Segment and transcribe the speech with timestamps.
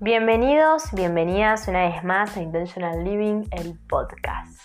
[0.00, 4.56] Bienvenidos, bienvenidas una vez más a Intentional Living, el podcast.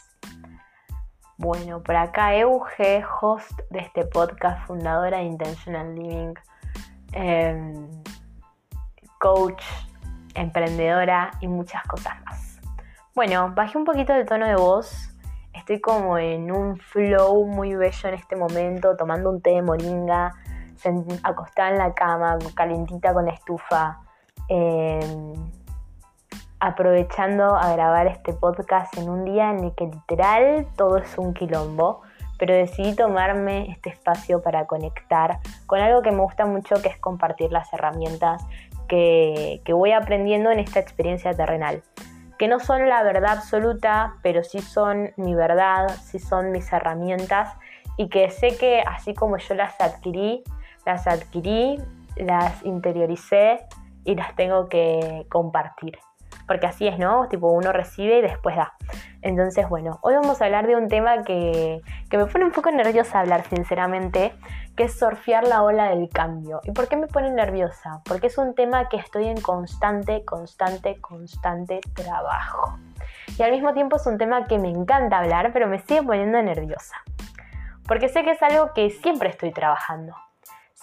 [1.39, 6.35] Bueno, por acá Euge, host de este podcast, fundadora de Intentional Living,
[7.13, 7.89] em,
[9.19, 9.63] coach,
[10.35, 12.61] emprendedora y muchas cosas más.
[13.15, 15.09] Bueno, bajé un poquito de tono de voz.
[15.51, 20.31] Estoy como en un flow muy bello en este momento, tomando un té de moringa,
[21.23, 24.02] acostada en la cama, calentita con la estufa
[24.49, 25.33] Em,
[26.59, 31.33] aprovechando a grabar este podcast en un día en el que literal todo es un
[31.33, 32.01] quilombo,
[32.39, 36.97] pero decidí tomarme este espacio para conectar con algo que me gusta mucho, que es
[36.97, 38.45] compartir las herramientas
[38.87, 41.83] que, que voy aprendiendo en esta experiencia terrenal
[42.37, 47.55] que no son la verdad absoluta, pero sí son mi verdad, sí son mis herramientas
[47.97, 50.43] y que sé que así como yo las adquirí,
[50.85, 51.79] las adquirí,
[52.17, 53.61] las interioricé
[54.03, 55.97] y las tengo que compartir.
[56.47, 57.27] Porque así es, ¿no?
[57.29, 58.73] Tipo, uno recibe y después da.
[59.21, 62.69] Entonces, bueno, hoy vamos a hablar de un tema que, que me pone un poco
[62.71, 64.33] nerviosa hablar, sinceramente,
[64.75, 66.59] que es surfear la ola del cambio.
[66.63, 68.01] ¿Y por qué me pone nerviosa?
[68.05, 72.77] Porque es un tema que estoy en constante, constante, constante trabajo.
[73.37, 76.41] Y al mismo tiempo es un tema que me encanta hablar, pero me sigue poniendo
[76.41, 76.95] nerviosa.
[77.87, 80.15] Porque sé que es algo que siempre estoy trabajando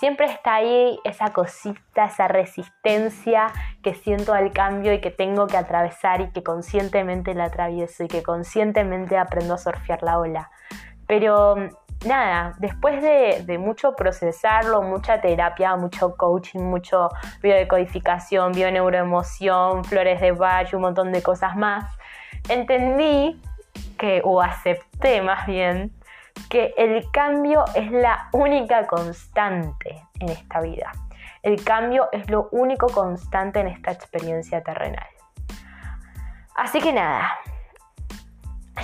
[0.00, 5.58] siempre está ahí esa cosita, esa resistencia que siento al cambio y que tengo que
[5.58, 10.50] atravesar y que conscientemente la atravieso y que conscientemente aprendo a surfear la ola.
[11.06, 11.54] Pero
[12.06, 17.10] nada, después de, mucho procesarlo, mucha terapia, mucho coaching, mucho
[17.42, 21.84] biodecodificación, bioneuroemoción, flores de Bach, un montón de cosas más,
[22.48, 23.38] entendí
[23.98, 25.92] que, o acepté más bien,
[26.48, 30.92] que el cambio es la única constante en esta vida.
[31.42, 35.06] El cambio es lo único constante en esta experiencia terrenal.
[36.54, 37.38] Así que nada,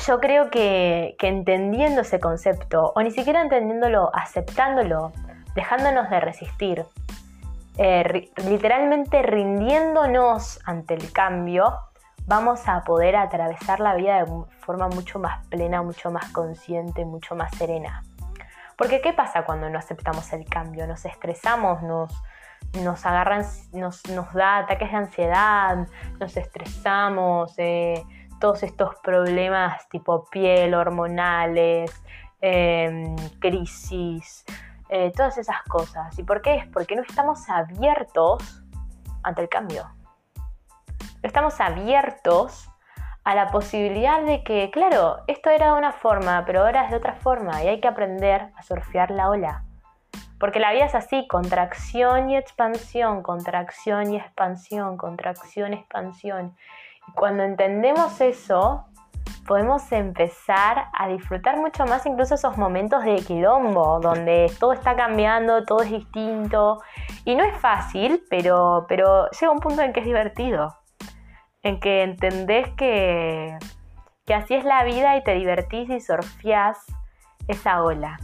[0.06, 5.12] yo creo que, entendiendo ese concepto, o ni siquiera entendiéndolo, aceptándolo,
[5.55, 6.84] dejándonos de resistir,
[7.78, 11.75] eh, literalmente rindiéndonos ante el cambio,
[12.26, 17.37] vamos a poder atravesar la vida de forma mucho más plena, mucho más consciente, mucho
[17.37, 18.03] más serena.
[18.76, 20.87] Porque ¿qué pasa cuando no aceptamos el cambio?
[20.87, 22.12] Nos estresamos, nos,
[22.82, 24.03] nos agarran, nos,
[24.34, 25.87] da ataques de ansiedad,
[26.19, 28.04] nos estresamos, eh,
[28.38, 31.91] todos estos problemas tipo piel, hormonales,
[32.43, 34.44] em, crisis,
[34.91, 36.19] eh, todas esas cosas.
[36.19, 36.56] ¿Y por qué?
[36.56, 38.62] Es porque no estamos abiertos
[39.22, 39.96] ante el cambio
[41.26, 42.70] estamos abiertos
[43.26, 46.97] a la posibilidad de que, claro, esto era de una forma, pero ahora es de
[46.97, 49.64] otra forma y hay que aprender a surfear la ola.
[50.38, 56.56] Porque la vida es así, contracción y expansión, contracción y expansión, contracción, expansión.
[57.09, 58.84] Y cuando entendemos eso,
[59.48, 65.64] podemos empezar a disfrutar mucho más incluso esos momentos de quilombo, donde todo está cambiando,
[65.64, 66.81] todo es distinto.
[67.25, 70.76] Y no es fácil, pero, pero llega un punto en que es divertido
[71.66, 73.59] en que entendés que,
[74.25, 76.78] que así es la vida y te divertís y surfeás
[77.49, 78.19] esa ola.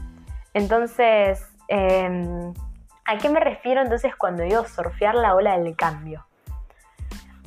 [0.54, 2.52] Entonces, em,
[3.04, 6.26] ¿a qué me refiero entonces cuando digo surfear la ola del cambio?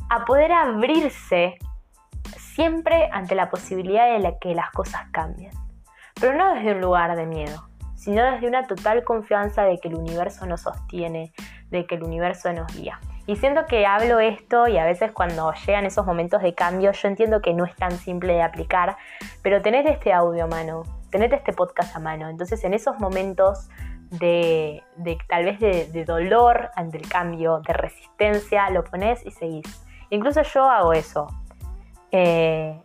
[0.10, 1.58] A poder abrirse
[2.38, 5.52] siempre ante la posibilidad de que las cosas cambien.
[6.20, 9.96] Pero no desde un lugar de miedo, sino desde una total confianza de que el
[9.96, 11.34] universo nos sostiene,
[11.70, 13.00] de que el universo nos guía.
[13.28, 17.08] Y siento que hablo esto y a veces cuando llegan esos momentos de cambio, yo
[17.08, 18.98] entiendo que no es tan simple de aplicar,
[19.42, 22.30] pero tenés este audio a mano, tenés este podcast a mano.
[22.30, 23.68] Entonces en esos momentos
[24.12, 24.84] de,
[25.28, 29.84] tal vez de, dolor ante el cambio, de resistencia, lo pones y seguís.
[30.12, 31.28] Incluso yo hago eso.
[32.12, 32.80] Eh,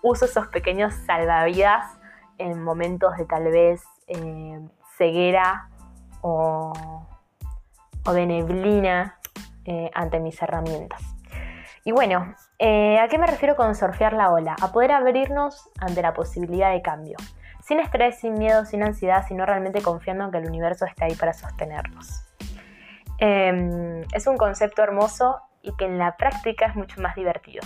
[0.00, 1.98] uso esos pequeños salvavidas
[2.38, 4.58] en momentos de tal vez eh,
[4.96, 5.68] ceguera
[6.22, 6.72] o,
[8.06, 9.18] o de neblina
[9.64, 11.00] eh, ante mis herramientas.
[11.84, 14.54] Y bueno, eh, ¿a qué me refiero con surfear la ola?
[14.60, 17.16] A poder abrirnos ante la posibilidad de cambio.
[17.60, 21.14] Sin estrés, sin miedo, sin ansiedad, sino realmente confiando en que el universo está ahí
[21.14, 22.24] para sostenernos.
[23.18, 27.62] Em, es un concepto hermoso y que en la práctica es mucho más divertido.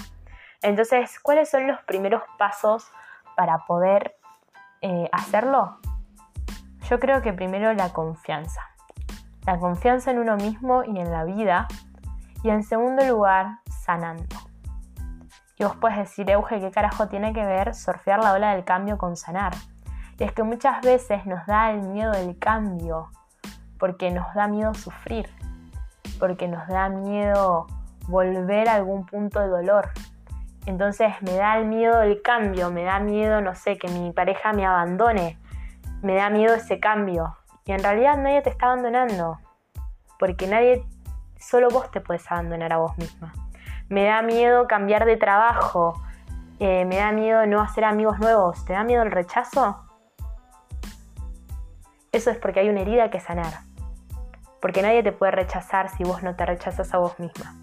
[0.63, 2.91] Entonces, ¿cuáles son los primeros pasos
[3.37, 4.17] para poder
[4.81, 5.79] eh, hacerlo?
[6.89, 8.61] Yo creo que primero la confianza.
[9.47, 11.69] La confianza en uno mismo y en la vida
[12.43, 14.37] y en segundo lugar, sanando.
[15.59, 18.99] Y vos puedes decir, Euge, ¿qué carajo tiene que ver surfear la ola del cambio
[18.99, 19.55] con sanar?
[20.19, 23.11] Y es que muchas veces nos da el miedo del cambio,
[23.79, 25.29] porque nos da miedo sufrir,
[26.19, 27.67] porque nos da miedo
[28.09, 29.91] volver a algún punto de dolor.
[30.67, 34.53] Entonces me da el miedo el cambio, me da miedo, no sé, que mi pareja
[34.53, 35.39] me abandone,
[36.03, 37.37] me da miedo ese cambio.
[37.65, 39.39] Y en realidad nadie te está abandonando,
[40.19, 40.85] porque nadie,
[41.39, 43.33] solo vos te puedes abandonar a vos misma.
[43.89, 46.03] Me da miedo cambiar de trabajo,
[46.59, 49.85] eh, me da miedo no hacer amigos nuevos, ¿te da miedo el rechazo?
[52.13, 53.61] Eso es porque hay una herida que sanar.
[54.61, 57.55] Porque nadie te puede rechazar si vos no te rechazas a vos misma.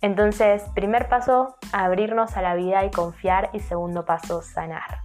[0.00, 3.50] Entonces, primer paso, abrirnos a la vida y confiar.
[3.52, 5.00] Y segundo paso, sanar.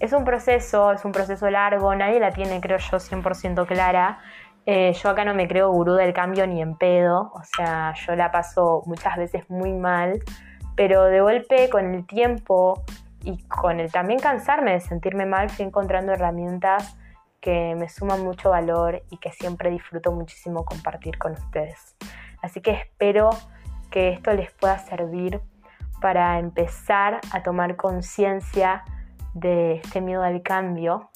[0.00, 4.20] Es un proceso, es un proceso largo, nadie la tiene, creo yo, 100% clara.
[4.64, 8.14] Eh, yo acá no me creo gurú del cambio ni en pedo, o sea, yo
[8.14, 10.22] la paso muchas veces muy mal,
[10.76, 12.84] pero de golpe con el tiempo
[13.24, 16.96] y con el también cansarme de sentirme mal, fui encontrando herramientas
[17.40, 21.96] que me suman mucho valor y que siempre disfruto muchísimo compartir con ustedes.
[22.40, 23.30] Así que espero
[23.90, 25.40] que esto les pueda servir
[26.00, 28.84] para empezar a tomar conciencia
[29.34, 31.10] de este miedo al cambio,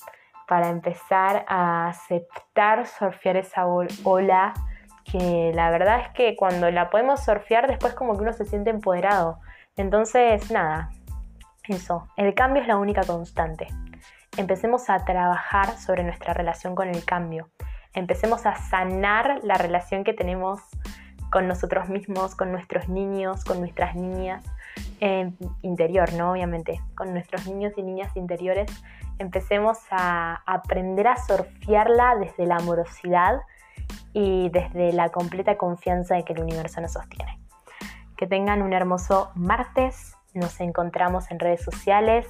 [0.46, 4.54] para empezar a aceptar surfear esa ola
[5.04, 8.70] que la verdad es que cuando la podemos surfear después como que uno se siente
[8.70, 9.38] empoderado.
[9.76, 10.90] Entonces, nada,
[11.68, 13.68] eso, el cambio es la única constante.
[14.36, 17.48] Empecemos a trabajar sobre nuestra relación con el cambio.
[17.92, 20.60] Empecemos a sanar la relación que tenemos
[21.30, 24.44] con nosotros mismos, con nuestros niños, con nuestras niñas,
[25.62, 26.32] interior, ¿no?
[26.32, 28.70] Obviamente, con nuestros niños y niñas interiores.
[29.18, 33.40] Empecemos a aprender a surfearla desde la amorosidad
[34.12, 37.38] y desde la completa confianza de que el universo nos sostiene.
[38.16, 40.14] Que tengan un hermoso martes.
[40.34, 42.26] Nos encontramos en redes sociales,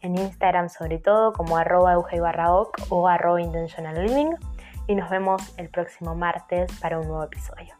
[0.00, 4.38] en Instagram sobre todo, como arroba o arroba intentional.
[4.86, 7.79] Y nos vemos el próximo martes para un nuevo episodio.